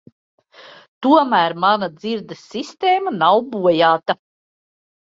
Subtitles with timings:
[1.07, 4.19] Tomēr mana dzirdes sistēma nav bojāta.